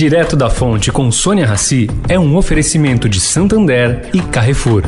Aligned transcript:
Direto 0.00 0.34
da 0.34 0.48
Fonte 0.48 0.90
com 0.90 1.12
Sônia 1.12 1.44
Rassi 1.44 1.86
é 2.08 2.18
um 2.18 2.34
oferecimento 2.34 3.06
de 3.06 3.20
Santander 3.20 4.08
e 4.14 4.20
Carrefour. 4.22 4.82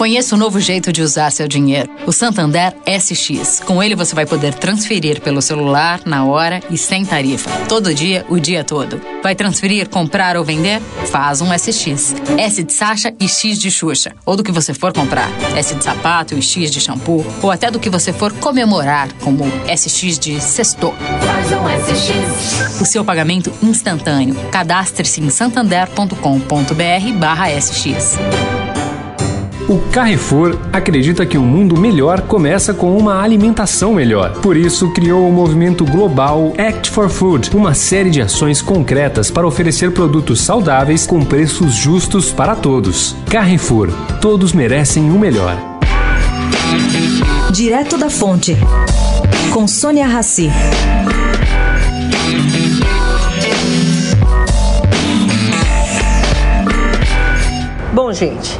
Conheça 0.00 0.34
o 0.34 0.38
novo 0.38 0.58
jeito 0.58 0.94
de 0.94 1.02
usar 1.02 1.30
seu 1.30 1.46
dinheiro, 1.46 1.90
o 2.06 2.10
Santander 2.10 2.74
SX. 2.86 3.60
Com 3.60 3.82
ele 3.82 3.94
você 3.94 4.14
vai 4.14 4.24
poder 4.24 4.54
transferir 4.54 5.20
pelo 5.20 5.42
celular, 5.42 6.00
na 6.06 6.24
hora 6.24 6.62
e 6.70 6.78
sem 6.78 7.04
tarifa. 7.04 7.50
Todo 7.68 7.92
dia, 7.92 8.24
o 8.30 8.40
dia 8.40 8.64
todo. 8.64 8.98
Vai 9.22 9.34
transferir, 9.34 9.90
comprar 9.90 10.38
ou 10.38 10.42
vender? 10.42 10.80
Faz 11.10 11.42
um 11.42 11.52
SX. 11.52 12.14
S 12.38 12.62
de 12.62 12.72
Sasha 12.72 13.14
e 13.20 13.28
X 13.28 13.58
de 13.58 13.70
Xuxa. 13.70 14.14
Ou 14.24 14.36
do 14.36 14.42
que 14.42 14.50
você 14.50 14.72
for 14.72 14.90
comprar. 14.90 15.28
S 15.54 15.74
de 15.74 15.84
sapato 15.84 16.34
e 16.34 16.40
X 16.40 16.70
de 16.70 16.80
shampoo. 16.80 17.22
Ou 17.42 17.50
até 17.50 17.70
do 17.70 17.78
que 17.78 17.90
você 17.90 18.10
for 18.10 18.32
comemorar, 18.32 19.12
como 19.20 19.44
SX 19.68 20.18
de 20.18 20.40
sexto. 20.40 20.94
Faz 21.26 21.52
um 21.52 21.68
SX. 21.68 22.80
O 22.80 22.86
seu 22.86 23.04
pagamento 23.04 23.52
instantâneo. 23.62 24.34
Cadastre-se 24.50 25.20
em 25.20 25.28
santander.com.br 25.28 27.12
barra 27.18 27.50
SX. 27.60 28.16
O 29.70 29.78
Carrefour 29.92 30.58
acredita 30.72 31.24
que 31.24 31.38
um 31.38 31.44
mundo 31.44 31.78
melhor 31.78 32.22
começa 32.22 32.74
com 32.74 32.98
uma 32.98 33.22
alimentação 33.22 33.94
melhor. 33.94 34.32
Por 34.40 34.56
isso, 34.56 34.92
criou 34.92 35.28
o 35.28 35.32
movimento 35.32 35.84
global 35.84 36.52
Act 36.58 36.90
for 36.90 37.08
Food, 37.08 37.54
uma 37.54 37.72
série 37.72 38.10
de 38.10 38.20
ações 38.20 38.60
concretas 38.60 39.30
para 39.30 39.46
oferecer 39.46 39.92
produtos 39.92 40.40
saudáveis 40.40 41.06
com 41.06 41.24
preços 41.24 41.72
justos 41.72 42.32
para 42.32 42.56
todos. 42.56 43.14
Carrefour, 43.30 43.92
todos 44.20 44.52
merecem 44.52 45.08
o 45.08 45.16
melhor. 45.16 45.56
Direto 47.52 47.96
da 47.96 48.10
Fonte, 48.10 48.56
com 49.52 49.68
Sônia 49.68 50.08
Rassi. 50.08 50.50
Bom, 57.94 58.12
gente, 58.12 58.58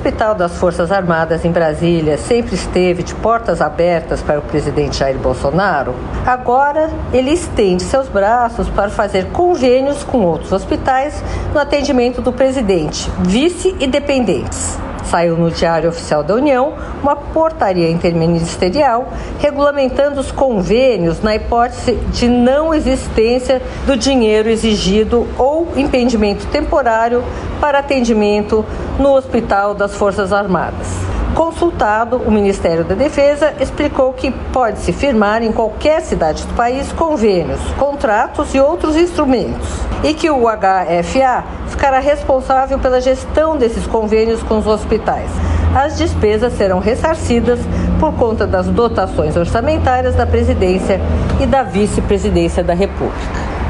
Hospital 0.00 0.34
das 0.34 0.56
Forças 0.56 0.90
Armadas 0.90 1.44
em 1.44 1.52
Brasília 1.52 2.16
sempre 2.16 2.54
esteve 2.54 3.02
de 3.02 3.14
portas 3.16 3.60
abertas 3.60 4.22
para 4.22 4.38
o 4.38 4.42
presidente 4.42 4.96
Jair 4.96 5.18
Bolsonaro, 5.18 5.94
agora 6.24 6.88
ele 7.12 7.32
estende 7.32 7.82
seus 7.82 8.08
braços 8.08 8.66
para 8.70 8.88
fazer 8.88 9.26
convênios 9.26 10.02
com 10.02 10.24
outros 10.24 10.52
hospitais 10.52 11.22
no 11.52 11.60
atendimento 11.60 12.22
do 12.22 12.32
presidente, 12.32 13.10
vice 13.20 13.76
e 13.78 13.86
dependentes. 13.86 14.78
Saiu 15.04 15.36
no 15.36 15.50
Diário 15.50 15.90
Oficial 15.90 16.22
da 16.22 16.34
União 16.34 16.72
uma 17.02 17.16
portaria 17.16 17.90
interministerial 17.90 19.08
regulamentando 19.40 20.20
os 20.20 20.30
convênios 20.30 21.20
na 21.20 21.34
hipótese 21.34 21.96
de 22.12 22.28
não 22.28 22.72
existência 22.72 23.60
do 23.86 23.96
dinheiro 23.96 24.48
exigido 24.48 25.26
ou 25.36 25.59
impedimento 25.76 26.46
temporário 26.46 27.22
para 27.60 27.78
atendimento 27.78 28.64
no 28.98 29.14
Hospital 29.14 29.74
das 29.74 29.94
Forças 29.94 30.32
Armadas. 30.32 30.86
Consultado, 31.34 32.16
o 32.16 32.30
Ministério 32.30 32.84
da 32.84 32.94
Defesa 32.94 33.54
explicou 33.60 34.12
que 34.12 34.30
pode-se 34.52 34.92
firmar 34.92 35.42
em 35.42 35.52
qualquer 35.52 36.00
cidade 36.02 36.44
do 36.44 36.54
país 36.54 36.90
convênios, 36.92 37.60
contratos 37.78 38.54
e 38.54 38.60
outros 38.60 38.96
instrumentos, 38.96 39.68
e 40.02 40.12
que 40.12 40.28
o 40.30 40.42
HFA 40.42 41.44
ficará 41.68 42.00
responsável 42.00 42.78
pela 42.78 43.00
gestão 43.00 43.56
desses 43.56 43.86
convênios 43.86 44.42
com 44.42 44.58
os 44.58 44.66
hospitais. 44.66 45.30
As 45.74 45.96
despesas 45.96 46.52
serão 46.54 46.80
ressarcidas 46.80 47.60
por 48.00 48.12
conta 48.14 48.46
das 48.46 48.66
dotações 48.66 49.36
orçamentárias 49.36 50.16
da 50.16 50.26
presidência 50.26 51.00
e 51.40 51.46
da 51.46 51.62
vice-presidência 51.62 52.64
da 52.64 52.74
República. 52.74 53.16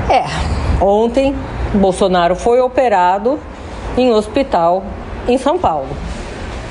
É, 0.09 0.25
ontem 0.83 1.37
Bolsonaro 1.75 2.35
foi 2.35 2.61
operado 2.61 3.39
em 3.97 4.13
hospital 4.13 4.83
em 5.29 5.39
São 5.39 5.59
Paulo. 5.59 5.89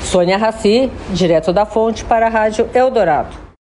Sônia 0.01 0.37
Raci, 0.37 0.91
direto 1.09 1.53
da 1.53 1.65
fonte 1.65 2.03
para 2.03 2.27
a 2.27 2.29
Rádio 2.29 2.69
Eldorado. 2.73 3.48